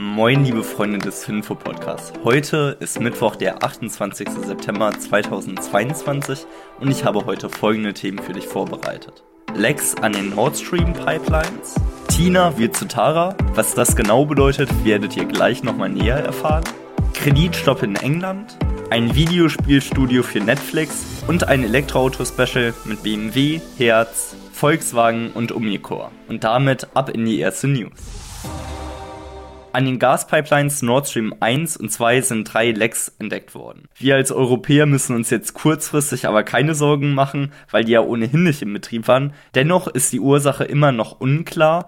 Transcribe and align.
Moin, 0.00 0.44
liebe 0.44 0.62
Freunde 0.62 0.98
des 0.98 1.24
Finfo 1.24 1.56
Podcasts. 1.56 2.12
Heute 2.22 2.76
ist 2.78 3.00
Mittwoch, 3.00 3.34
der 3.34 3.64
28. 3.64 4.28
September 4.46 4.92
2022 4.96 6.46
und 6.78 6.92
ich 6.92 7.04
habe 7.04 7.26
heute 7.26 7.48
folgende 7.50 7.92
Themen 7.92 8.20
für 8.20 8.32
dich 8.32 8.46
vorbereitet. 8.46 9.24
Lecks 9.56 9.96
an 9.96 10.12
den 10.12 10.30
Nord 10.30 10.56
Stream 10.56 10.92
Pipelines. 10.92 11.74
Tina 12.06 12.56
wird 12.56 12.76
zu 12.76 12.86
Tara. 12.86 13.34
Was 13.54 13.74
das 13.74 13.96
genau 13.96 14.24
bedeutet, 14.24 14.70
werdet 14.84 15.16
ihr 15.16 15.24
gleich 15.24 15.64
nochmal 15.64 15.88
näher 15.88 16.18
erfahren. 16.18 16.62
Kreditstopp 17.14 17.82
in 17.82 17.96
England. 17.96 18.56
Ein 18.90 19.16
Videospielstudio 19.16 20.22
für 20.22 20.38
Netflix 20.38 21.24
und 21.26 21.48
ein 21.48 21.64
Elektroauto-Special 21.64 22.72
mit 22.84 23.02
BMW, 23.02 23.60
Herz, 23.76 24.36
Volkswagen 24.52 25.32
und 25.32 25.50
Umicore. 25.50 26.12
Und 26.28 26.44
damit 26.44 26.86
ab 26.94 27.10
in 27.10 27.24
die 27.24 27.40
erste 27.40 27.66
News. 27.66 27.90
An 29.78 29.84
den 29.84 30.00
Gaspipelines 30.00 30.82
Nord 30.82 31.06
Stream 31.06 31.36
1 31.38 31.76
und 31.76 31.92
2 31.92 32.22
sind 32.22 32.52
drei 32.52 32.72
Lecks 32.72 33.14
entdeckt 33.20 33.54
worden. 33.54 33.88
Wir 33.94 34.16
als 34.16 34.32
Europäer 34.32 34.86
müssen 34.86 35.14
uns 35.14 35.30
jetzt 35.30 35.54
kurzfristig 35.54 36.26
aber 36.26 36.42
keine 36.42 36.74
Sorgen 36.74 37.14
machen, 37.14 37.52
weil 37.70 37.84
die 37.84 37.92
ja 37.92 38.00
ohnehin 38.00 38.42
nicht 38.42 38.60
im 38.60 38.72
Betrieb 38.72 39.06
waren. 39.06 39.34
Dennoch 39.54 39.86
ist 39.86 40.12
die 40.12 40.18
Ursache 40.18 40.64
immer 40.64 40.90
noch 40.90 41.20
unklar 41.20 41.86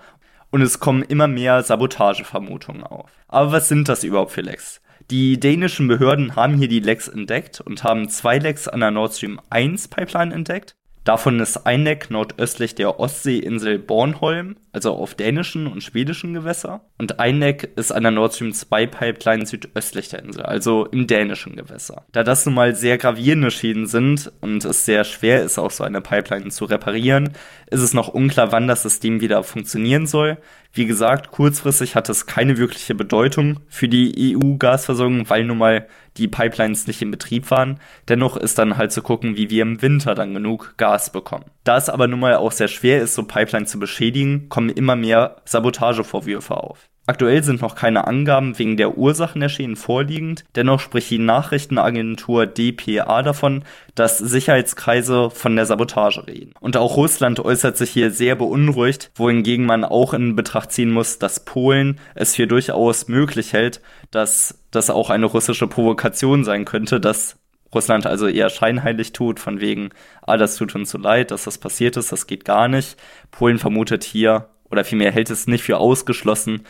und 0.53 0.63
es 0.63 0.79
kommen 0.79 1.03
immer 1.03 1.27
mehr 1.27 1.65
Sabotagevermutungen 1.65 2.85
auf. 2.85 3.11
Aber 3.27 3.51
was 3.51 3.69
sind 3.69 3.89
das 3.89 4.05
überhaupt 4.05 4.31
für 4.31 4.43
Lecks? 4.43 4.81
Die 5.11 5.41
dänischen 5.41 5.89
Behörden 5.89 6.37
haben 6.37 6.59
hier 6.59 6.69
die 6.69 6.79
Lecks 6.79 7.09
entdeckt 7.09 7.61
und 7.61 7.83
haben 7.83 8.09
zwei 8.09 8.39
Lecks 8.39 8.69
an 8.69 8.79
der 8.79 8.93
Nord 8.93 9.15
Stream 9.15 9.41
1 9.51 9.89
Pipeline 9.89 10.33
entdeckt 10.33 10.77
Davon 11.05 11.41
ist 11.41 11.67
ein 11.67 11.85
Leck 11.85 12.11
nordöstlich 12.11 12.75
der 12.75 13.01
Ostseeinsel 13.01 13.79
Bornholm, 13.79 14.57
also 14.73 14.93
auf 14.93 15.15
dänischen 15.15 15.67
und 15.67 15.83
schwedischen 15.83 16.35
Gewässer. 16.35 16.83
Und 16.99 17.19
ein 17.19 17.39
Leck 17.39 17.71
ist 17.77 17.91
an 17.91 18.03
der 18.03 18.13
Nord 18.13 18.35
Stream 18.35 18.53
2 18.53 18.87
Pipeline 18.87 19.47
südöstlich 19.47 20.11
der 20.11 20.23
Insel, 20.23 20.43
also 20.43 20.85
im 20.85 21.07
dänischen 21.07 21.57
Gewässer. 21.57 22.05
Da 22.13 22.23
das 22.23 22.45
nun 22.45 22.55
mal 22.55 22.75
sehr 22.75 22.99
gravierende 22.99 23.51
Schäden 23.51 23.87
sind 23.87 24.31
und 24.43 24.65
es 24.67 24.85
sehr 24.85 25.05
schwer 25.05 25.43
ist, 25.43 25.59
auch 25.59 25.71
so 25.71 25.85
eine 25.85 26.03
Pipeline 26.03 26.51
zu 26.51 26.67
reparieren, 26.67 27.31
ist 27.71 27.81
es 27.81 27.95
noch 27.95 28.09
unklar, 28.09 28.53
wann 28.53 28.69
das 28.69 28.83
System 28.83 29.23
wieder 29.23 29.43
funktionieren 29.43 30.07
soll. 30.07 30.37
Wie 30.73 30.87
gesagt, 30.87 31.33
kurzfristig 31.33 31.97
hat 31.97 32.09
es 32.09 32.27
keine 32.27 32.57
wirkliche 32.57 32.95
Bedeutung 32.95 33.59
für 33.69 33.89
die 33.89 34.37
EU-Gasversorgung, 34.37 35.29
weil 35.29 35.45
nun 35.45 35.59
mal 35.59 35.89
die 36.17 36.29
Pipelines 36.29 36.87
nicht 36.87 37.03
in 37.03 37.11
Betrieb 37.11 37.51
waren. 37.51 37.81
Dennoch 38.09 38.37
ist 38.37 38.59
dann 38.59 38.77
halt 38.77 38.93
zu 38.93 39.03
gucken, 39.03 39.37
wie 39.37 39.51
wir 39.51 39.63
im 39.63 39.83
Winter 39.83 40.15
dann 40.15 40.33
genug 40.33 40.75
Gas 40.77 41.11
bekommen. 41.11 41.47
Da 41.65 41.77
es 41.77 41.89
aber 41.89 42.07
nun 42.07 42.21
mal 42.21 42.37
auch 42.37 42.53
sehr 42.53 42.69
schwer 42.69 43.03
ist, 43.03 43.15
so 43.15 43.25
Pipelines 43.25 43.71
zu 43.71 43.81
beschädigen, 43.81 44.49
kommen 44.49 44.69
immer 44.69 44.95
mehr 44.95 45.43
Sabotagevorwürfe 45.45 46.57
auf. 46.57 46.89
Aktuell 47.07 47.43
sind 47.43 47.61
noch 47.61 47.75
keine 47.75 48.07
Angaben 48.07 48.59
wegen 48.59 48.77
der 48.77 48.97
Ursachen 48.97 49.41
der 49.41 49.49
Schäden 49.49 49.75
vorliegend, 49.75 50.45
dennoch 50.55 50.79
spricht 50.79 51.11
die 51.11 51.19
Nachrichtenagentur 51.19 52.47
dpa 52.47 53.23
davon, 53.23 53.65
dass 53.95 54.19
Sicherheitskreise 54.19 55.31
von 55.31 55.57
der 55.57 55.67
Sabotage 55.67 56.27
reden. 56.29 56.53
Und 56.61 56.77
auch 56.77 56.97
Russland 56.97 57.41
äußert 57.41 57.77
sich 57.77 57.91
hier 57.91 58.11
sehr 58.13 58.37
beunruhigt, 58.37 59.11
wohingegen 59.17 59.67
man 59.67 59.85
auch 59.85 60.15
in 60.15 60.37
Betracht 60.37 60.71
ziehen 60.71 60.93
muss, 60.93 61.19
dass 61.19 61.45
Polen 61.45 61.99
es 62.15 62.35
hier 62.35 62.47
durchaus 62.47 63.09
möglich 63.09 63.55
hält, 63.55 63.81
dass 64.11 64.63
das 64.71 64.89
auch 64.89 65.11
eine 65.11 65.27
russische 65.27 65.67
Provokation 65.67 66.45
sein 66.45 66.65
könnte, 66.65 67.01
dass 67.01 67.37
Russland 67.75 68.07
also 68.07 68.27
eher 68.27 68.51
scheinheilig 68.51 69.13
tut, 69.13 69.41
von 69.41 69.61
wegen, 69.61 69.91
ah, 70.23 70.37
das 70.37 70.57
tut 70.57 70.75
uns 70.75 70.91
so 70.91 70.99
leid, 70.99 71.31
dass 71.31 71.45
das 71.45 71.59
passiert 71.59 71.97
ist, 71.97 72.13
das 72.13 72.27
geht 72.27 72.45
gar 72.45 72.69
nicht. 72.69 72.97
Polen 73.31 73.59
vermutet 73.59 74.05
hier, 74.05 74.49
oder 74.71 74.85
vielmehr 74.85 75.13
hält 75.13 75.31
es 75.31 75.47
nicht 75.47 75.65
für 75.65 75.79
ausgeschlossen, 75.79 76.65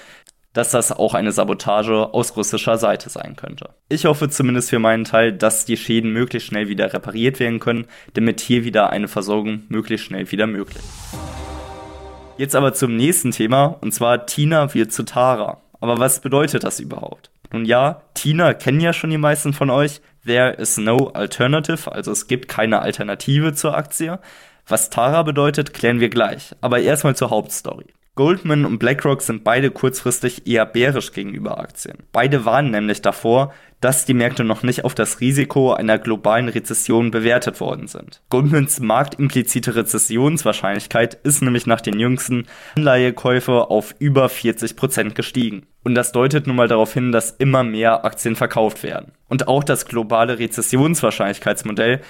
dass 0.53 0.71
das 0.73 0.91
auch 0.91 1.15
eine 1.15 1.33
Sabotage 1.33 2.13
aus 2.13 2.37
russischer 2.37 2.77
Seite 2.77 3.09
sein 3.09 3.37
könnte. 3.37 3.71
Ich 3.89 4.05
hoffe 4.05 4.29
zumindest 4.29 4.71
für 4.71 4.81
meinen 4.81 5.05
Teil, 5.05 5.33
dass 5.33 5.65
die 5.65 5.77
Schäden 5.77 6.13
möglichst 6.13 6.49
schnell 6.49 6.69
wieder 6.69 6.93
repariert 6.93 7.39
werden 7.39 7.61
können, 7.61 7.87
damit 8.15 8.41
hier 8.41 8.65
wieder 8.65 8.91
eine 8.91 9.07
Versorgung 9.07 9.63
möglichst 9.69 10.07
schnell 10.07 10.31
wieder 10.33 10.47
möglich. 10.47 10.83
Jetzt 12.37 12.57
aber 12.57 12.73
zum 12.73 12.97
nächsten 12.97 13.31
Thema, 13.31 13.77
und 13.81 13.93
zwar 13.93 14.27
Tina 14.27 14.75
wird 14.75 14.93
zu 14.93 15.05
Tara. 15.05 15.61
Aber 15.81 15.99
was 15.99 16.21
bedeutet 16.21 16.65
das 16.65 16.81
überhaupt? 16.81 17.31
Nun 17.53 17.65
ja, 17.65 18.03
Tina 18.15 18.55
kennen 18.55 18.81
ja 18.81 18.93
schon 18.93 19.11
die 19.11 19.19
meisten 19.19 19.53
von 19.53 19.71
euch. 19.71 20.01
There 20.25 20.53
is 20.53 20.77
no 20.77 21.09
alternative, 21.09 21.91
also 21.91 22.13
es 22.13 22.27
gibt 22.27 22.49
keine 22.49 22.81
Alternative 22.81 23.55
zur 23.55 23.77
Aktie. 23.77 24.19
Was 24.71 24.89
Tara 24.89 25.25
bedeutet, 25.25 25.75
klären 25.75 25.99
wir 25.99 26.11
gleich. 26.11 26.55
Aber 26.61 26.79
erstmal 26.79 27.17
zur 27.17 27.31
Hauptstory. 27.31 27.87
Goldman 28.15 28.65
und 28.65 28.79
BlackRock 28.79 29.21
sind 29.21 29.43
beide 29.43 29.71
kurzfristig 29.71 30.47
eher 30.47 30.65
bärisch 30.65 31.13
gegenüber 31.13 31.59
Aktien. 31.59 31.99
Beide 32.13 32.45
warnen 32.45 32.71
nämlich 32.71 33.03
davor, 33.03 33.53
dass 33.81 34.05
die 34.05 34.15
Märkte 34.15 34.45
noch 34.45 34.63
nicht 34.63 34.85
auf 34.85 34.95
das 34.95 35.21
Risiko 35.21 35.73
einer 35.73 35.99
globalen 35.99 36.49
Rezession 36.49 37.11
bewertet 37.11 37.61
worden 37.61 37.89
sind. 37.89 38.21
Goldmans 38.29 38.79
marktimplizite 38.79 39.75
Rezessionswahrscheinlichkeit 39.75 41.15
ist 41.23 41.43
nämlich 41.43 41.67
nach 41.67 41.81
den 41.81 41.99
jüngsten 41.99 42.47
Anleihekäufe 42.77 43.71
auf 43.71 43.95
über 43.99 44.29
40 44.29 44.77
Prozent 44.77 45.15
gestiegen. 45.15 45.67
Und 45.83 45.95
das 45.95 46.13
deutet 46.13 46.47
nun 46.47 46.57
mal 46.57 46.69
darauf 46.69 46.93
hin, 46.93 47.11
dass 47.11 47.31
immer 47.31 47.65
mehr 47.65 48.05
Aktien 48.05 48.37
verkauft 48.37 48.83
werden. 48.83 49.13
Und 49.29 49.49
auch 49.49 49.65
das 49.65 49.87
globale 49.87 50.39
Rezessionswahrscheinlichkeitsmodell 50.39 52.03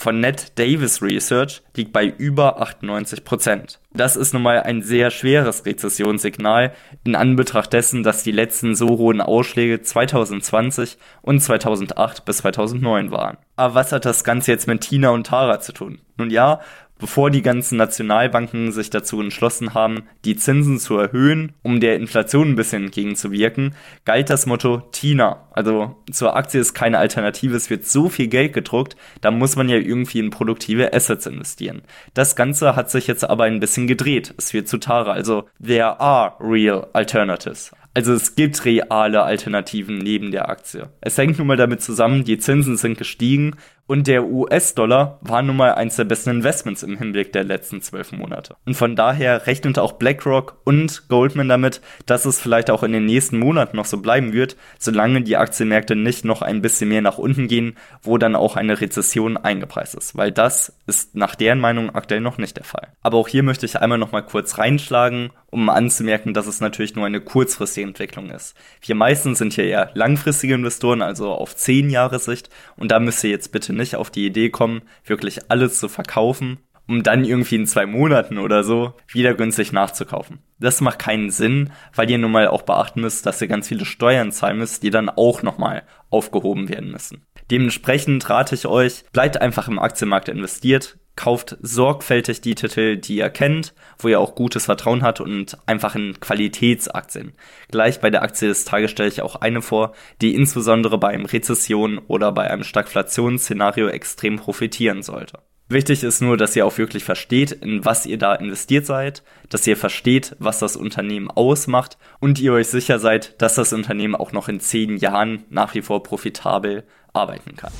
von 0.00 0.18
Ned 0.18 0.58
Davis 0.58 1.02
Research 1.02 1.60
liegt 1.76 1.92
bei 1.92 2.06
über 2.06 2.62
98 2.62 3.22
Prozent. 3.22 3.80
Das 3.92 4.16
ist 4.16 4.32
nun 4.32 4.42
mal 4.42 4.62
ein 4.62 4.80
sehr 4.80 5.10
schweres 5.10 5.66
Rezessionssignal 5.66 6.72
in 7.04 7.14
Anbetracht 7.14 7.70
dessen, 7.74 8.02
dass 8.02 8.22
die 8.22 8.32
letzten 8.32 8.74
so 8.74 8.88
hohen 8.96 9.20
Ausschläge 9.20 9.82
2020 9.82 10.96
und 11.20 11.40
2008 11.40 12.24
bis 12.24 12.38
2009 12.38 13.10
waren. 13.10 13.36
Aber 13.56 13.74
was 13.74 13.92
hat 13.92 14.06
das 14.06 14.24
Ganze 14.24 14.52
jetzt 14.52 14.66
mit 14.66 14.80
Tina 14.80 15.10
und 15.10 15.26
Tara 15.26 15.60
zu 15.60 15.72
tun? 15.72 15.98
Nun 16.16 16.30
ja, 16.30 16.60
bevor 17.00 17.30
die 17.30 17.42
ganzen 17.42 17.78
Nationalbanken 17.78 18.70
sich 18.72 18.90
dazu 18.90 19.20
entschlossen 19.20 19.74
haben, 19.74 20.04
die 20.24 20.36
Zinsen 20.36 20.78
zu 20.78 20.96
erhöhen, 20.96 21.52
um 21.62 21.80
der 21.80 21.96
Inflation 21.96 22.50
ein 22.50 22.56
bisschen 22.56 22.84
entgegenzuwirken, 22.84 23.74
galt 24.04 24.30
das 24.30 24.46
Motto 24.46 24.82
Tina. 24.92 25.48
Also 25.52 25.96
zur 26.12 26.36
Aktie 26.36 26.60
ist 26.60 26.74
keine 26.74 26.98
Alternative, 26.98 27.56
es 27.56 27.70
wird 27.70 27.86
so 27.86 28.08
viel 28.08 28.28
Geld 28.28 28.52
gedruckt, 28.52 28.96
da 29.20 29.30
muss 29.30 29.56
man 29.56 29.68
ja 29.68 29.76
irgendwie 29.76 30.20
in 30.20 30.30
produktive 30.30 30.92
Assets 30.92 31.26
investieren. 31.26 31.82
Das 32.14 32.36
Ganze 32.36 32.76
hat 32.76 32.90
sich 32.90 33.06
jetzt 33.06 33.28
aber 33.28 33.44
ein 33.44 33.60
bisschen 33.60 33.86
gedreht. 33.86 34.34
Es 34.36 34.52
wird 34.52 34.68
zu 34.68 34.78
Tara, 34.78 35.12
also 35.12 35.48
there 35.60 35.98
are 35.98 36.34
real 36.40 36.86
alternatives. 36.92 37.72
Also 37.92 38.12
es 38.12 38.36
gibt 38.36 38.64
reale 38.64 39.22
Alternativen 39.24 39.98
neben 39.98 40.30
der 40.30 40.48
Aktie. 40.48 40.90
Es 41.00 41.18
hängt 41.18 41.38
nun 41.38 41.48
mal 41.48 41.56
damit 41.56 41.82
zusammen, 41.82 42.22
die 42.22 42.38
Zinsen 42.38 42.76
sind 42.76 42.96
gestiegen 42.96 43.56
und 43.90 44.06
der 44.06 44.24
US-Dollar 44.24 45.18
war 45.20 45.42
nun 45.42 45.56
mal 45.56 45.74
eines 45.74 45.96
der 45.96 46.04
besten 46.04 46.30
Investments 46.30 46.84
im 46.84 46.96
Hinblick 46.96 47.32
der 47.32 47.42
letzten 47.42 47.82
zwölf 47.82 48.12
Monate. 48.12 48.54
Und 48.64 48.74
von 48.74 48.94
daher 48.94 49.48
rechnet 49.48 49.80
auch 49.80 49.94
BlackRock 49.94 50.60
und 50.62 51.08
Goldman 51.08 51.48
damit, 51.48 51.80
dass 52.06 52.24
es 52.24 52.40
vielleicht 52.40 52.70
auch 52.70 52.84
in 52.84 52.92
den 52.92 53.06
nächsten 53.06 53.40
Monaten 53.40 53.76
noch 53.76 53.86
so 53.86 53.96
bleiben 53.96 54.32
wird, 54.32 54.56
solange 54.78 55.22
die 55.22 55.36
Aktienmärkte 55.36 55.96
nicht 55.96 56.24
noch 56.24 56.40
ein 56.40 56.62
bisschen 56.62 56.88
mehr 56.88 57.02
nach 57.02 57.18
unten 57.18 57.48
gehen, 57.48 57.76
wo 58.00 58.16
dann 58.16 58.36
auch 58.36 58.54
eine 58.54 58.80
Rezession 58.80 59.36
eingepreist 59.36 59.96
ist. 59.96 60.16
Weil 60.16 60.30
das 60.30 60.72
ist 60.86 61.16
nach 61.16 61.34
deren 61.34 61.58
Meinung 61.58 61.92
aktuell 61.92 62.20
noch 62.20 62.38
nicht 62.38 62.58
der 62.58 62.64
Fall. 62.64 62.92
Aber 63.02 63.18
auch 63.18 63.26
hier 63.26 63.42
möchte 63.42 63.66
ich 63.66 63.80
einmal 63.80 63.98
noch 63.98 64.12
mal 64.12 64.22
kurz 64.22 64.56
reinschlagen, 64.58 65.30
um 65.50 65.68
anzumerken, 65.68 66.32
dass 66.32 66.46
es 66.46 66.60
natürlich 66.60 66.94
nur 66.94 67.06
eine 67.06 67.20
kurzfristige 67.20 67.88
Entwicklung 67.88 68.30
ist. 68.30 68.54
Wir 68.82 68.94
meistens 68.94 69.38
sind 69.38 69.52
hier 69.52 69.64
eher 69.64 69.90
langfristige 69.94 70.54
Investoren, 70.54 71.02
also 71.02 71.32
auf 71.32 71.56
zehn 71.56 71.90
Jahre 71.90 72.20
Sicht. 72.20 72.50
Und 72.76 72.92
da 72.92 73.00
müsst 73.00 73.24
ihr 73.24 73.30
jetzt 73.30 73.50
bitte 73.50 73.72
nicht 73.80 73.96
auf 73.96 74.10
die 74.10 74.26
Idee 74.26 74.50
kommen, 74.50 74.82
wirklich 75.04 75.50
alles 75.50 75.80
zu 75.80 75.88
verkaufen, 75.88 76.58
um 76.86 77.02
dann 77.02 77.24
irgendwie 77.24 77.56
in 77.56 77.66
zwei 77.66 77.86
Monaten 77.86 78.38
oder 78.38 78.64
so 78.64 78.94
wieder 79.08 79.34
günstig 79.34 79.72
nachzukaufen. 79.72 80.38
Das 80.58 80.80
macht 80.80 80.98
keinen 80.98 81.30
Sinn, 81.30 81.70
weil 81.94 82.10
ihr 82.10 82.18
nun 82.18 82.32
mal 82.32 82.48
auch 82.48 82.62
beachten 82.62 83.00
müsst, 83.00 83.26
dass 83.26 83.40
ihr 83.40 83.48
ganz 83.48 83.68
viele 83.68 83.84
Steuern 83.84 84.32
zahlen 84.32 84.58
müsst, 84.58 84.82
die 84.82 84.90
dann 84.90 85.08
auch 85.08 85.42
nochmal 85.42 85.82
aufgehoben 86.10 86.68
werden 86.68 86.90
müssen. 86.90 87.24
Dementsprechend 87.50 88.28
rate 88.28 88.54
ich 88.54 88.66
euch, 88.66 89.04
bleibt 89.12 89.40
einfach 89.40 89.68
im 89.68 89.78
Aktienmarkt 89.78 90.28
investiert, 90.28 90.98
kauft 91.20 91.58
sorgfältig 91.60 92.40
die 92.40 92.54
Titel, 92.54 92.96
die 92.96 93.16
ihr 93.16 93.28
kennt, 93.28 93.74
wo 93.98 94.08
ihr 94.08 94.18
auch 94.18 94.34
gutes 94.34 94.64
Vertrauen 94.64 95.02
hat 95.02 95.20
und 95.20 95.58
einfach 95.66 95.94
in 95.94 96.18
Qualitätsaktien. 96.18 97.34
Gleich 97.70 98.00
bei 98.00 98.08
der 98.08 98.22
Aktie 98.22 98.48
des 98.48 98.64
Tages 98.64 98.90
stelle 98.90 99.10
ich 99.10 99.20
auch 99.20 99.36
eine 99.36 99.60
vor, 99.60 99.92
die 100.22 100.34
insbesondere 100.34 100.96
bei 100.96 101.08
einem 101.08 101.26
Rezession 101.26 101.98
oder 101.98 102.32
bei 102.32 102.50
einem 102.50 102.64
Stagflationsszenario 102.64 103.88
extrem 103.88 104.36
profitieren 104.36 105.02
sollte. 105.02 105.40
Wichtig 105.68 106.04
ist 106.04 106.22
nur, 106.22 106.38
dass 106.38 106.56
ihr 106.56 106.64
auch 106.64 106.78
wirklich 106.78 107.04
versteht, 107.04 107.52
in 107.52 107.84
was 107.84 108.06
ihr 108.06 108.16
da 108.16 108.34
investiert 108.34 108.86
seid, 108.86 109.22
dass 109.50 109.66
ihr 109.66 109.76
versteht, 109.76 110.34
was 110.38 110.58
das 110.58 110.74
Unternehmen 110.74 111.30
ausmacht 111.30 111.98
und 112.18 112.40
ihr 112.40 112.54
euch 112.54 112.68
sicher 112.68 112.98
seid, 112.98 113.40
dass 113.42 113.56
das 113.56 113.74
Unternehmen 113.74 114.16
auch 114.16 114.32
noch 114.32 114.48
in 114.48 114.58
zehn 114.58 114.96
Jahren 114.96 115.44
nach 115.50 115.74
wie 115.74 115.82
vor 115.82 116.02
profitabel 116.02 116.84
arbeiten 117.12 117.56
kann. 117.56 117.72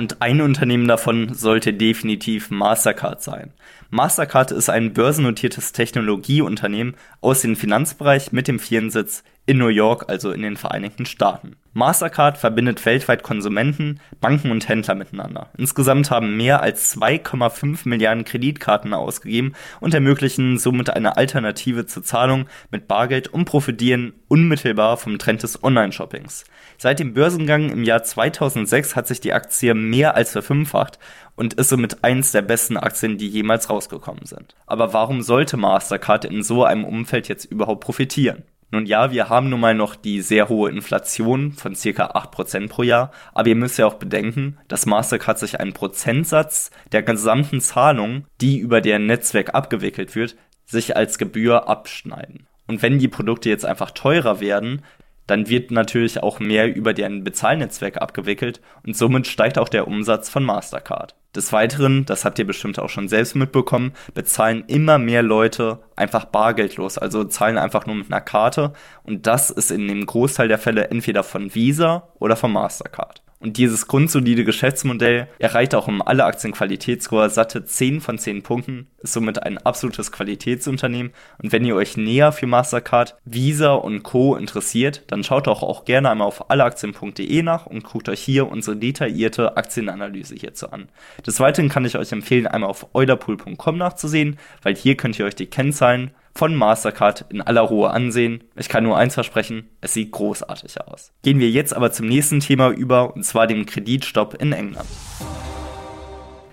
Und 0.00 0.22
ein 0.22 0.40
Unternehmen 0.40 0.88
davon 0.88 1.34
sollte 1.34 1.74
definitiv 1.74 2.50
Mastercard 2.50 3.22
sein. 3.22 3.52
Mastercard 3.90 4.50
ist 4.50 4.70
ein 4.70 4.94
börsennotiertes 4.94 5.72
Technologieunternehmen 5.72 6.94
aus 7.20 7.42
dem 7.42 7.54
Finanzbereich 7.54 8.32
mit 8.32 8.48
dem 8.48 8.58
Firmensitz 8.58 9.22
in 9.50 9.58
New 9.58 9.66
York, 9.66 10.04
also 10.06 10.30
in 10.30 10.42
den 10.42 10.56
Vereinigten 10.56 11.06
Staaten. 11.06 11.56
Mastercard 11.72 12.38
verbindet 12.38 12.86
weltweit 12.86 13.24
Konsumenten, 13.24 13.98
Banken 14.20 14.52
und 14.52 14.68
Händler 14.68 14.94
miteinander. 14.94 15.50
Insgesamt 15.58 16.08
haben 16.12 16.36
mehr 16.36 16.62
als 16.62 16.96
2,5 16.96 17.88
Milliarden 17.88 18.24
Kreditkarten 18.24 18.94
ausgegeben 18.94 19.54
und 19.80 19.92
ermöglichen 19.92 20.56
somit 20.56 20.90
eine 20.90 21.16
Alternative 21.16 21.84
zur 21.84 22.04
Zahlung 22.04 22.46
mit 22.70 22.86
Bargeld 22.86 23.26
und 23.26 23.44
profitieren 23.44 24.12
unmittelbar 24.28 24.96
vom 24.96 25.18
Trend 25.18 25.42
des 25.42 25.64
Online-Shoppings. 25.64 26.44
Seit 26.78 27.00
dem 27.00 27.12
Börsengang 27.12 27.70
im 27.70 27.82
Jahr 27.82 28.04
2006 28.04 28.94
hat 28.94 29.08
sich 29.08 29.20
die 29.20 29.32
Aktie 29.32 29.74
mehr 29.74 30.14
als 30.14 30.30
verfünffacht 30.30 31.00
und 31.34 31.54
ist 31.54 31.70
somit 31.70 32.04
eins 32.04 32.30
der 32.30 32.42
besten 32.42 32.76
Aktien, 32.76 33.18
die 33.18 33.26
jemals 33.26 33.68
rausgekommen 33.68 34.26
sind. 34.26 34.54
Aber 34.66 34.92
warum 34.92 35.22
sollte 35.22 35.56
Mastercard 35.56 36.24
in 36.24 36.44
so 36.44 36.62
einem 36.62 36.84
Umfeld 36.84 37.26
jetzt 37.26 37.46
überhaupt 37.46 37.82
profitieren? 37.82 38.44
Nun 38.72 38.86
ja, 38.86 39.10
wir 39.10 39.28
haben 39.28 39.48
nun 39.48 39.60
mal 39.60 39.74
noch 39.74 39.96
die 39.96 40.20
sehr 40.20 40.48
hohe 40.48 40.70
Inflation 40.70 41.52
von 41.52 41.74
circa 41.74 42.12
8% 42.12 42.68
pro 42.68 42.84
Jahr, 42.84 43.10
aber 43.34 43.48
ihr 43.48 43.56
müsst 43.56 43.78
ja 43.78 43.86
auch 43.86 43.94
bedenken, 43.94 44.58
dass 44.68 44.86
Mastercard 44.86 45.38
sich 45.38 45.58
einen 45.58 45.72
Prozentsatz 45.72 46.70
der 46.92 47.02
gesamten 47.02 47.60
Zahlung, 47.60 48.26
die 48.40 48.58
über 48.58 48.80
deren 48.80 49.06
Netzwerk 49.06 49.54
abgewickelt 49.54 50.14
wird, 50.14 50.36
sich 50.66 50.96
als 50.96 51.18
Gebühr 51.18 51.68
abschneiden. 51.68 52.46
Und 52.68 52.82
wenn 52.82 53.00
die 53.00 53.08
Produkte 53.08 53.48
jetzt 53.48 53.64
einfach 53.64 53.90
teurer 53.90 54.38
werden, 54.40 54.82
dann 55.26 55.48
wird 55.48 55.70
natürlich 55.70 56.22
auch 56.22 56.40
mehr 56.40 56.74
über 56.74 56.92
deren 56.92 57.22
Bezahlnetzwerk 57.22 58.00
abgewickelt 58.00 58.60
und 58.84 58.96
somit 58.96 59.26
steigt 59.28 59.58
auch 59.58 59.68
der 59.68 59.86
Umsatz 59.86 60.28
von 60.28 60.44
Mastercard. 60.44 61.14
Des 61.36 61.52
Weiteren, 61.52 62.04
das 62.04 62.24
habt 62.24 62.40
ihr 62.40 62.46
bestimmt 62.46 62.80
auch 62.80 62.88
schon 62.88 63.08
selbst 63.08 63.36
mitbekommen, 63.36 63.92
bezahlen 64.14 64.64
immer 64.66 64.98
mehr 64.98 65.22
Leute 65.22 65.78
einfach 66.00 66.24
bargeldlos, 66.24 66.98
also 66.98 67.24
zahlen 67.24 67.58
einfach 67.58 67.86
nur 67.86 67.96
mit 67.96 68.10
einer 68.10 68.20
Karte 68.20 68.72
und 69.04 69.26
das 69.26 69.50
ist 69.50 69.70
in 69.70 69.86
dem 69.86 70.04
Großteil 70.06 70.48
der 70.48 70.58
Fälle 70.58 70.90
entweder 70.90 71.22
von 71.22 71.54
Visa 71.54 72.08
oder 72.18 72.36
von 72.36 72.52
Mastercard. 72.52 73.22
Und 73.42 73.56
dieses 73.56 73.88
grundsolide 73.88 74.44
Geschäftsmodell 74.44 75.26
erreicht 75.38 75.74
auch 75.74 75.88
um 75.88 76.02
alle 76.02 76.26
Aktienqualitätsscore 76.26 77.30
satte 77.30 77.64
10 77.64 78.02
von 78.02 78.18
10 78.18 78.42
Punkten, 78.42 78.88
ist 78.98 79.14
somit 79.14 79.42
ein 79.42 79.56
absolutes 79.56 80.12
Qualitätsunternehmen. 80.12 81.12
Und 81.42 81.50
wenn 81.50 81.64
ihr 81.64 81.74
euch 81.74 81.96
näher 81.96 82.32
für 82.32 82.46
Mastercard, 82.46 83.16
Visa 83.24 83.72
und 83.72 84.02
Co. 84.02 84.36
interessiert, 84.36 85.04
dann 85.06 85.24
schaut 85.24 85.46
doch 85.46 85.62
auch 85.62 85.86
gerne 85.86 86.10
einmal 86.10 86.28
auf 86.28 86.50
alleaktien.de 86.50 87.42
nach 87.42 87.64
und 87.64 87.82
guckt 87.82 88.10
euch 88.10 88.20
hier 88.20 88.46
unsere 88.46 88.76
detaillierte 88.76 89.56
Aktienanalyse 89.56 90.34
hierzu 90.34 90.70
an. 90.70 90.90
Des 91.26 91.40
Weiteren 91.40 91.70
kann 91.70 91.86
ich 91.86 91.96
euch 91.96 92.12
empfehlen, 92.12 92.46
einmal 92.46 92.68
auf 92.68 92.88
eulerpool.com 92.92 93.78
nachzusehen, 93.78 94.38
weil 94.62 94.76
hier 94.76 94.98
könnt 94.98 95.18
ihr 95.18 95.24
euch 95.24 95.34
die 95.34 95.46
Kennzahlen 95.46 95.89
von 96.34 96.54
Mastercard 96.54 97.26
in 97.30 97.40
aller 97.40 97.62
Ruhe 97.62 97.90
ansehen. 97.90 98.44
Ich 98.56 98.68
kann 98.68 98.84
nur 98.84 98.96
eins 98.96 99.14
versprechen, 99.14 99.68
es 99.80 99.92
sieht 99.92 100.12
großartig 100.12 100.80
aus. 100.80 101.12
Gehen 101.22 101.38
wir 101.38 101.50
jetzt 101.50 101.74
aber 101.74 101.92
zum 101.92 102.06
nächsten 102.06 102.40
Thema 102.40 102.70
über, 102.70 103.14
und 103.14 103.24
zwar 103.24 103.46
dem 103.46 103.66
Kreditstopp 103.66 104.34
in 104.34 104.52
England. 104.52 104.88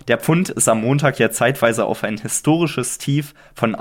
Der 0.08 0.18
Pfund 0.18 0.50
ist 0.50 0.70
am 0.70 0.82
Montag 0.82 1.20
ja 1.20 1.32
zeitweise 1.32 1.86
auf 1.86 2.04
ein 2.04 2.18
historisches 2.18 2.98
Tief 2.98 3.34
von 3.54 3.76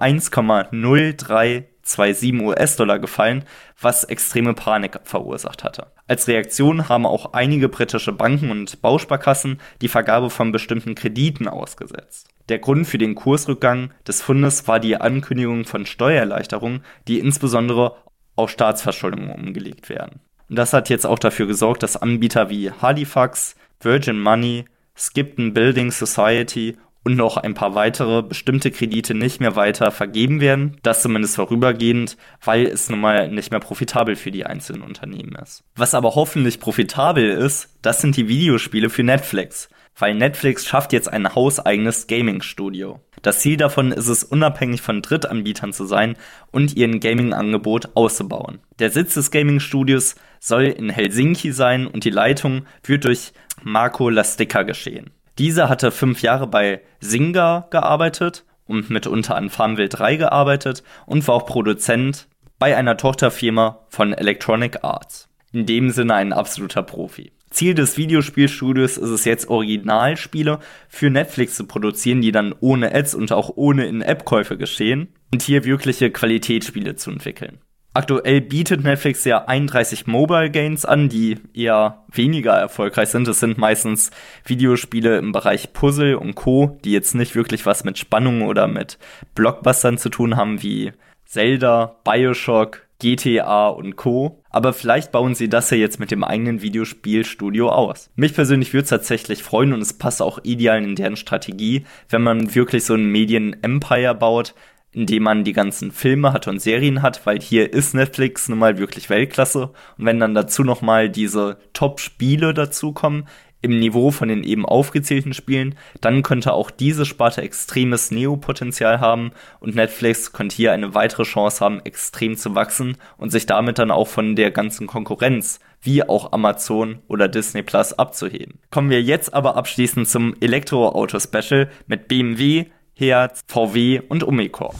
1,0327 1.86 2.42
US-Dollar 2.42 2.98
gefallen, 2.98 3.44
was 3.80 4.04
extreme 4.04 4.54
Panik 4.54 5.00
verursacht 5.04 5.64
hatte. 5.64 5.86
Als 6.08 6.28
Reaktion 6.28 6.88
haben 6.88 7.06
auch 7.06 7.32
einige 7.32 7.68
britische 7.68 8.12
Banken 8.12 8.50
und 8.50 8.82
Bausparkassen 8.82 9.60
die 9.80 9.88
Vergabe 9.88 10.30
von 10.30 10.52
bestimmten 10.52 10.94
Krediten 10.94 11.48
ausgesetzt. 11.48 12.28
Der 12.48 12.58
Grund 12.58 12.86
für 12.86 12.98
den 12.98 13.14
Kursrückgang 13.14 13.90
des 14.06 14.22
Fundes 14.22 14.68
war 14.68 14.80
die 14.80 14.96
Ankündigung 14.96 15.64
von 15.64 15.86
Steuererleichterungen, 15.86 16.84
die 17.08 17.18
insbesondere 17.18 17.96
auf 18.36 18.50
Staatsverschuldung 18.50 19.30
umgelegt 19.30 19.88
werden. 19.88 20.20
Und 20.48 20.56
das 20.56 20.72
hat 20.72 20.88
jetzt 20.88 21.06
auch 21.06 21.18
dafür 21.18 21.46
gesorgt, 21.46 21.82
dass 21.82 21.96
Anbieter 21.96 22.50
wie 22.50 22.70
Halifax, 22.70 23.56
Virgin 23.80 24.20
Money, 24.20 24.64
Skipton 24.96 25.52
Building 25.52 25.90
Society 25.90 26.76
und 27.06 27.16
noch 27.16 27.36
ein 27.36 27.54
paar 27.54 27.76
weitere 27.76 28.20
bestimmte 28.20 28.72
Kredite 28.72 29.14
nicht 29.14 29.40
mehr 29.40 29.54
weiter 29.54 29.92
vergeben 29.92 30.40
werden. 30.40 30.76
Das 30.82 31.02
zumindest 31.02 31.36
vorübergehend, 31.36 32.16
weil 32.44 32.66
es 32.66 32.90
nun 32.90 33.00
mal 33.00 33.30
nicht 33.30 33.52
mehr 33.52 33.60
profitabel 33.60 34.16
für 34.16 34.32
die 34.32 34.44
einzelnen 34.44 34.82
Unternehmen 34.82 35.36
ist. 35.40 35.62
Was 35.76 35.94
aber 35.94 36.16
hoffentlich 36.16 36.58
profitabel 36.58 37.30
ist, 37.30 37.68
das 37.80 38.00
sind 38.00 38.16
die 38.16 38.26
Videospiele 38.26 38.90
für 38.90 39.04
Netflix 39.04 39.68
weil 39.98 40.14
Netflix 40.14 40.66
schafft 40.66 40.92
jetzt 40.92 41.10
ein 41.10 41.34
hauseigenes 41.34 42.06
Gaming-Studio. 42.06 43.00
Das 43.22 43.40
Ziel 43.40 43.56
davon 43.56 43.92
ist 43.92 44.08
es, 44.08 44.24
unabhängig 44.24 44.82
von 44.82 45.00
Drittanbietern 45.00 45.72
zu 45.72 45.86
sein 45.86 46.16
und 46.50 46.76
ihren 46.76 47.00
Gaming-Angebot 47.00 47.96
auszubauen. 47.96 48.58
Der 48.78 48.90
Sitz 48.90 49.14
des 49.14 49.30
Gaming-Studios 49.30 50.16
soll 50.38 50.64
in 50.64 50.90
Helsinki 50.90 51.50
sein 51.50 51.86
und 51.86 52.04
die 52.04 52.10
Leitung 52.10 52.66
wird 52.84 53.06
durch 53.06 53.32
Marco 53.62 54.10
Lastica 54.10 54.64
geschehen. 54.64 55.12
Dieser 55.38 55.68
hatte 55.68 55.90
fünf 55.90 56.22
Jahre 56.22 56.46
bei 56.46 56.80
Singa 57.00 57.66
gearbeitet 57.70 58.44
und 58.66 58.90
mitunter 58.90 59.36
an 59.36 59.50
Farmville 59.50 59.88
3 59.88 60.16
gearbeitet 60.16 60.82
und 61.04 61.26
war 61.28 61.34
auch 61.34 61.46
Produzent 61.46 62.28
bei 62.58 62.76
einer 62.76 62.96
Tochterfirma 62.96 63.86
von 63.90 64.12
Electronic 64.12 64.82
Arts. 64.82 65.28
In 65.52 65.66
dem 65.66 65.90
Sinne 65.90 66.14
ein 66.14 66.32
absoluter 66.32 66.82
Profi. 66.82 67.32
Ziel 67.50 67.74
des 67.74 67.96
Videospielstudios 67.96 68.98
ist 68.98 69.10
es 69.10 69.24
jetzt, 69.24 69.48
Originalspiele 69.48 70.58
für 70.88 71.10
Netflix 71.10 71.54
zu 71.54 71.66
produzieren, 71.66 72.20
die 72.20 72.32
dann 72.32 72.54
ohne 72.60 72.94
Ads 72.94 73.14
und 73.14 73.32
auch 73.32 73.50
ohne 73.54 73.86
In-App-Käufe 73.86 74.56
geschehen 74.56 75.08
und 75.32 75.42
hier 75.42 75.64
wirkliche 75.64 76.10
Qualitätsspiele 76.10 76.96
zu 76.96 77.10
entwickeln. 77.10 77.58
Aktuell 77.96 78.42
bietet 78.42 78.84
Netflix 78.84 79.24
ja 79.24 79.46
31 79.46 80.06
Mobile 80.06 80.50
Games 80.50 80.84
an, 80.84 81.08
die 81.08 81.38
eher 81.54 82.04
weniger 82.12 82.52
erfolgreich 82.52 83.08
sind. 83.08 83.26
Es 83.26 83.40
sind 83.40 83.56
meistens 83.56 84.10
Videospiele 84.44 85.16
im 85.16 85.32
Bereich 85.32 85.72
Puzzle 85.72 86.16
und 86.16 86.34
Co., 86.34 86.78
die 86.84 86.92
jetzt 86.92 87.14
nicht 87.14 87.34
wirklich 87.34 87.64
was 87.64 87.84
mit 87.84 87.96
Spannung 87.96 88.42
oder 88.42 88.66
mit 88.66 88.98
Blockbustern 89.34 89.96
zu 89.96 90.10
tun 90.10 90.36
haben, 90.36 90.62
wie 90.62 90.92
Zelda, 91.24 91.96
Bioshock, 92.04 92.82
GTA 92.98 93.68
und 93.68 93.96
Co. 93.96 94.42
Aber 94.50 94.74
vielleicht 94.74 95.10
bauen 95.10 95.34
sie 95.34 95.48
das 95.48 95.70
ja 95.70 95.78
jetzt 95.78 95.98
mit 95.98 96.10
dem 96.10 96.22
eigenen 96.22 96.60
Videospielstudio 96.60 97.70
aus. 97.70 98.10
Mich 98.14 98.34
persönlich 98.34 98.74
würde 98.74 98.84
es 98.84 98.90
tatsächlich 98.90 99.42
freuen 99.42 99.72
und 99.72 99.80
es 99.80 99.94
passt 99.94 100.20
auch 100.20 100.38
ideal 100.42 100.84
in 100.84 100.96
deren 100.96 101.16
Strategie, 101.16 101.86
wenn 102.10 102.22
man 102.22 102.54
wirklich 102.54 102.84
so 102.84 102.92
ein 102.92 103.06
Medien-Empire 103.06 104.14
baut, 104.14 104.54
in 104.96 105.04
dem 105.04 105.24
man 105.24 105.44
die 105.44 105.52
ganzen 105.52 105.92
Filme 105.92 106.32
hat 106.32 106.48
und 106.48 106.58
Serien 106.58 107.02
hat, 107.02 107.26
weil 107.26 107.38
hier 107.38 107.70
ist 107.74 107.94
Netflix 107.94 108.48
nun 108.48 108.58
mal 108.58 108.78
wirklich 108.78 109.10
Weltklasse. 109.10 109.70
Und 109.98 110.06
wenn 110.06 110.18
dann 110.18 110.34
dazu 110.34 110.64
nochmal 110.64 111.10
diese 111.10 111.58
Top-Spiele 111.74 112.54
dazukommen, 112.54 113.28
im 113.60 113.78
Niveau 113.78 114.10
von 114.10 114.28
den 114.28 114.42
eben 114.42 114.64
aufgezählten 114.64 115.34
Spielen, 115.34 115.74
dann 116.00 116.22
könnte 116.22 116.52
auch 116.52 116.70
diese 116.70 117.04
Sparte 117.04 117.42
extremes 117.42 118.10
Neo-Potenzial 118.10 119.00
haben 119.00 119.32
und 119.60 119.74
Netflix 119.74 120.32
könnte 120.32 120.56
hier 120.56 120.72
eine 120.72 120.94
weitere 120.94 121.24
Chance 121.24 121.62
haben, 121.62 121.80
extrem 121.84 122.36
zu 122.36 122.54
wachsen 122.54 122.96
und 123.18 123.30
sich 123.30 123.44
damit 123.44 123.78
dann 123.78 123.90
auch 123.90 124.08
von 124.08 124.34
der 124.34 124.50
ganzen 124.50 124.86
Konkurrenz 124.86 125.60
wie 125.82 126.02
auch 126.08 126.32
Amazon 126.32 127.00
oder 127.06 127.28
Disney 127.28 127.62
Plus 127.62 127.92
abzuheben. 127.92 128.60
Kommen 128.70 128.90
wir 128.90 129.02
jetzt 129.02 129.34
aber 129.34 129.56
abschließend 129.56 130.08
zum 130.08 130.34
Elektroauto-Special 130.40 131.68
mit 131.86 132.08
BMW, 132.08 132.66
Hertz, 132.96 133.44
VW 133.46 134.00
und 134.08 134.24
Umicore. 134.24 134.74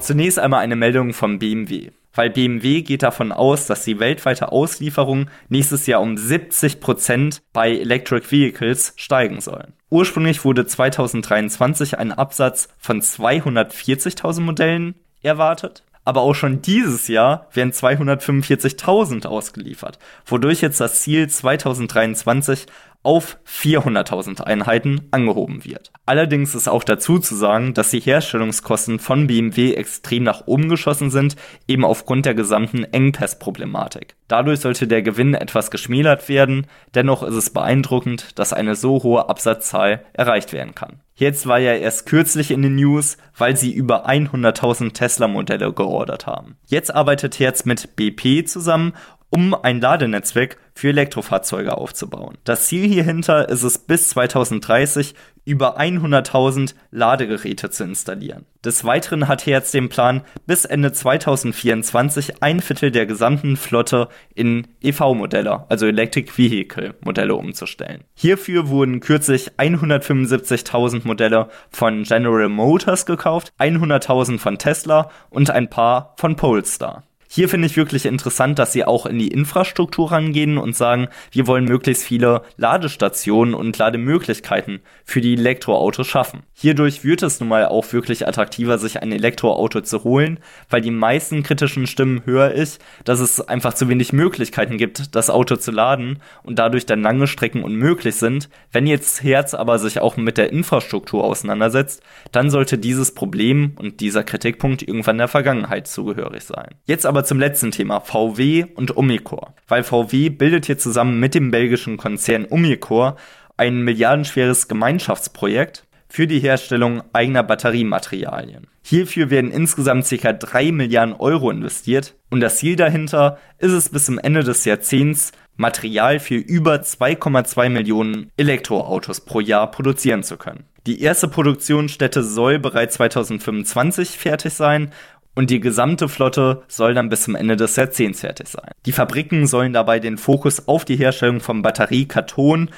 Zunächst 0.00 0.38
einmal 0.38 0.60
eine 0.60 0.76
Meldung 0.76 1.14
vom 1.14 1.38
BMW 1.38 1.90
weil 2.16 2.30
BMW 2.30 2.82
geht 2.82 3.02
davon 3.02 3.32
aus, 3.32 3.66
dass 3.66 3.84
die 3.84 4.00
weltweite 4.00 4.52
Auslieferung 4.52 5.28
nächstes 5.48 5.86
Jahr 5.86 6.00
um 6.00 6.16
70 6.16 6.80
Prozent 6.80 7.42
bei 7.52 7.70
Electric 7.70 8.30
Vehicles 8.30 8.94
steigen 8.96 9.40
sollen. 9.40 9.74
Ursprünglich 9.90 10.44
wurde 10.44 10.66
2023 10.66 11.98
ein 11.98 12.12
Absatz 12.12 12.68
von 12.78 13.00
240.000 13.00 14.40
Modellen 14.40 14.94
erwartet. 15.22 15.82
Aber 16.04 16.20
auch 16.20 16.34
schon 16.34 16.62
dieses 16.62 17.08
Jahr 17.08 17.48
werden 17.52 17.72
245.000 17.72 19.26
ausgeliefert, 19.26 19.98
wodurch 20.24 20.60
jetzt 20.60 20.80
das 20.80 21.02
Ziel 21.02 21.28
2023 21.28 22.66
auf 23.06 23.38
400.000 23.46 24.42
Einheiten 24.42 25.06
angehoben 25.12 25.64
wird. 25.64 25.92
Allerdings 26.06 26.56
ist 26.56 26.68
auch 26.68 26.82
dazu 26.82 27.20
zu 27.20 27.36
sagen, 27.36 27.72
dass 27.72 27.90
die 27.90 28.00
Herstellungskosten 28.00 28.98
von 28.98 29.28
BMW 29.28 29.74
extrem 29.74 30.24
nach 30.24 30.48
oben 30.48 30.68
geschossen 30.68 31.10
sind, 31.10 31.36
eben 31.68 31.84
aufgrund 31.84 32.26
der 32.26 32.34
gesamten 32.34 32.82
Engpass-Problematik. 32.82 34.16
Dadurch 34.26 34.58
sollte 34.58 34.88
der 34.88 35.02
Gewinn 35.02 35.34
etwas 35.34 35.70
geschmälert 35.70 36.28
werden, 36.28 36.66
dennoch 36.96 37.22
ist 37.22 37.36
es 37.36 37.50
beeindruckend, 37.50 38.36
dass 38.38 38.52
eine 38.52 38.74
so 38.74 39.00
hohe 39.04 39.28
Absatzzahl 39.28 40.04
erreicht 40.12 40.52
werden 40.52 40.74
kann. 40.74 41.00
Jetzt 41.18 41.46
war 41.46 41.58
ja 41.58 41.72
erst 41.72 42.04
kürzlich 42.04 42.50
in 42.50 42.60
den 42.60 42.74
News, 42.74 43.16
weil 43.38 43.56
sie 43.56 43.72
über 43.72 44.06
100.000 44.06 44.92
Tesla-Modelle 44.92 45.72
geordert 45.72 46.26
haben. 46.26 46.58
Jetzt 46.66 46.94
arbeitet 46.94 47.38
Herz 47.38 47.64
mit 47.64 47.96
BP 47.96 48.46
zusammen 48.46 48.92
um 49.36 49.52
ein 49.52 49.82
Ladenetzwerk 49.82 50.56
für 50.72 50.88
Elektrofahrzeuge 50.88 51.76
aufzubauen. 51.76 52.38
Das 52.44 52.68
Ziel 52.68 52.88
hierhinter 52.88 53.50
ist 53.50 53.64
es 53.64 53.76
bis 53.76 54.08
2030 54.08 55.14
über 55.44 55.78
100.000 55.78 56.74
Ladegeräte 56.90 57.68
zu 57.68 57.84
installieren. 57.84 58.46
Des 58.64 58.86
Weiteren 58.86 59.28
hat 59.28 59.44
Hertz 59.44 59.72
den 59.72 59.90
Plan, 59.90 60.22
bis 60.46 60.64
Ende 60.64 60.90
2024 60.90 62.42
ein 62.42 62.60
Viertel 62.60 62.90
der 62.90 63.04
gesamten 63.04 63.58
Flotte 63.58 64.08
in 64.34 64.68
EV-Modelle, 64.80 65.66
also 65.68 65.84
Electric 65.84 66.32
Vehicle 66.34 66.94
Modelle 67.04 67.34
umzustellen. 67.34 68.04
Hierfür 68.14 68.68
wurden 68.68 69.00
kürzlich 69.00 69.52
175.000 69.58 71.02
Modelle 71.06 71.50
von 71.68 72.04
General 72.04 72.48
Motors 72.48 73.04
gekauft, 73.04 73.52
100.000 73.58 74.38
von 74.38 74.56
Tesla 74.56 75.10
und 75.28 75.50
ein 75.50 75.68
paar 75.68 76.14
von 76.16 76.36
Polestar. 76.36 77.02
Hier 77.36 77.50
finde 77.50 77.66
ich 77.66 77.76
wirklich 77.76 78.06
interessant, 78.06 78.58
dass 78.58 78.72
sie 78.72 78.86
auch 78.86 79.04
in 79.04 79.18
die 79.18 79.28
Infrastruktur 79.28 80.10
rangehen 80.10 80.56
und 80.56 80.74
sagen, 80.74 81.08
wir 81.32 81.46
wollen 81.46 81.66
möglichst 81.66 82.02
viele 82.02 82.40
Ladestationen 82.56 83.52
und 83.52 83.76
Lademöglichkeiten 83.76 84.80
für 85.04 85.20
die 85.20 85.34
Elektroautos 85.34 86.06
schaffen. 86.06 86.44
Hierdurch 86.54 87.04
wird 87.04 87.22
es 87.22 87.38
nun 87.38 87.50
mal 87.50 87.66
auch 87.66 87.92
wirklich 87.92 88.26
attraktiver, 88.26 88.78
sich 88.78 89.02
ein 89.02 89.12
Elektroauto 89.12 89.82
zu 89.82 90.02
holen, 90.02 90.40
weil 90.70 90.80
die 90.80 90.90
meisten 90.90 91.42
kritischen 91.42 91.86
Stimmen 91.86 92.22
höre 92.24 92.54
ich, 92.54 92.78
dass 93.04 93.20
es 93.20 93.46
einfach 93.46 93.74
zu 93.74 93.90
wenig 93.90 94.14
Möglichkeiten 94.14 94.78
gibt, 94.78 95.14
das 95.14 95.28
Auto 95.28 95.56
zu 95.56 95.72
laden 95.72 96.20
und 96.42 96.58
dadurch 96.58 96.86
dann 96.86 97.02
lange 97.02 97.26
Strecken 97.26 97.62
unmöglich 97.62 98.16
sind. 98.16 98.48
Wenn 98.72 98.86
jetzt 98.86 99.22
Herz 99.22 99.52
aber 99.52 99.78
sich 99.78 100.00
auch 100.00 100.16
mit 100.16 100.38
der 100.38 100.54
Infrastruktur 100.54 101.24
auseinandersetzt, 101.24 102.02
dann 102.32 102.48
sollte 102.48 102.78
dieses 102.78 103.12
Problem 103.12 103.72
und 103.76 104.00
dieser 104.00 104.24
Kritikpunkt 104.24 104.80
irgendwann 104.80 105.18
der 105.18 105.28
Vergangenheit 105.28 105.86
zugehörig 105.86 106.44
sein. 106.44 106.76
Jetzt 106.86 107.04
aber 107.04 107.25
zum 107.26 107.38
letzten 107.38 107.70
Thema, 107.70 108.00
VW 108.00 108.66
und 108.74 108.96
Umicore. 108.96 109.54
Weil 109.68 109.82
VW 109.82 110.30
bildet 110.30 110.66
hier 110.66 110.78
zusammen 110.78 111.20
mit 111.20 111.34
dem 111.34 111.50
belgischen 111.50 111.96
Konzern 111.96 112.44
Umicore 112.44 113.16
ein 113.56 113.82
milliardenschweres 113.82 114.68
Gemeinschaftsprojekt 114.68 115.84
für 116.08 116.26
die 116.26 116.40
Herstellung 116.40 117.02
eigener 117.12 117.42
Batteriematerialien. 117.42 118.68
Hierfür 118.82 119.30
werden 119.30 119.50
insgesamt 119.50 120.08
ca. 120.08 120.32
3 120.32 120.70
Milliarden 120.70 121.14
Euro 121.14 121.50
investiert 121.50 122.14
und 122.30 122.40
das 122.40 122.58
Ziel 122.58 122.76
dahinter 122.76 123.38
ist 123.58 123.72
es 123.72 123.88
bis 123.88 124.06
zum 124.06 124.18
Ende 124.18 124.44
des 124.44 124.64
Jahrzehnts 124.64 125.32
Material 125.56 126.20
für 126.20 126.36
über 126.36 126.76
2,2 126.76 127.70
Millionen 127.70 128.30
Elektroautos 128.36 129.22
pro 129.22 129.40
Jahr 129.40 129.70
produzieren 129.70 130.22
zu 130.22 130.36
können. 130.36 130.64
Die 130.86 131.00
erste 131.00 131.26
Produktionsstätte 131.26 132.22
soll 132.22 132.60
bereits 132.60 132.94
2025 132.94 134.10
fertig 134.10 134.52
sein 134.52 134.92
und 135.36 135.50
die 135.50 135.60
gesamte 135.60 136.08
Flotte 136.08 136.62
soll 136.66 136.94
dann 136.94 137.08
bis 137.08 137.22
zum 137.22 137.36
Ende 137.36 137.54
des 137.54 137.76
Jahrzehnts 137.76 138.20
fertig 138.20 138.48
sein. 138.48 138.72
Die 138.86 138.92
Fabriken 138.92 139.46
sollen 139.46 139.72
dabei 139.72 140.00
den 140.00 140.18
Fokus 140.18 140.66
auf 140.66 140.84
die 140.84 140.96
Herstellung 140.96 141.40
von 141.40 141.62
Batterie, 141.62 142.06
Karton 142.06 142.70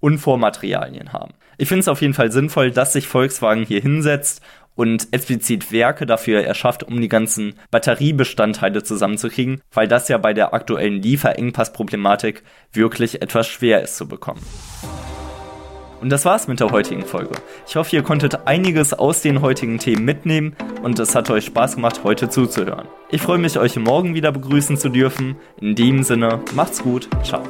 und 0.00 0.18
Vormaterialien 0.18 1.12
haben. 1.12 1.34
Ich 1.58 1.68
finde 1.68 1.80
es 1.80 1.88
auf 1.88 2.00
jeden 2.00 2.14
Fall 2.14 2.32
sinnvoll, 2.32 2.70
dass 2.70 2.94
sich 2.94 3.06
Volkswagen 3.06 3.64
hier 3.64 3.80
hinsetzt 3.80 4.42
und 4.74 5.08
explizit 5.12 5.72
Werke 5.72 6.06
dafür 6.06 6.42
erschafft, 6.42 6.84
um 6.84 7.00
die 7.00 7.08
ganzen 7.08 7.54
Batteriebestandteile 7.70 8.82
zusammenzukriegen, 8.82 9.60
weil 9.72 9.88
das 9.88 10.08
ja 10.08 10.18
bei 10.18 10.34
der 10.34 10.54
aktuellen 10.54 11.02
Lieferengpassproblematik 11.02 12.42
wirklich 12.72 13.22
etwas 13.22 13.46
schwer 13.46 13.82
ist 13.82 13.96
zu 13.96 14.08
bekommen. 14.08 14.42
Und 16.00 16.10
das 16.10 16.24
war's 16.24 16.48
mit 16.48 16.60
der 16.60 16.70
heutigen 16.70 17.02
Folge. 17.02 17.34
Ich 17.66 17.76
hoffe, 17.76 17.96
ihr 17.96 18.02
konntet 18.02 18.46
einiges 18.46 18.92
aus 18.92 19.22
den 19.22 19.40
heutigen 19.40 19.78
Themen 19.78 20.04
mitnehmen 20.04 20.56
und 20.82 20.98
es 20.98 21.14
hat 21.14 21.30
euch 21.30 21.46
Spaß 21.46 21.76
gemacht, 21.76 22.00
heute 22.04 22.28
zuzuhören. 22.28 22.86
Ich 23.10 23.22
freue 23.22 23.38
mich, 23.38 23.58
euch 23.58 23.76
morgen 23.76 24.14
wieder 24.14 24.32
begrüßen 24.32 24.76
zu 24.76 24.88
dürfen. 24.88 25.36
In 25.60 25.74
dem 25.74 26.02
Sinne, 26.02 26.40
macht's 26.54 26.82
gut, 26.82 27.08
ciao. 27.22 27.42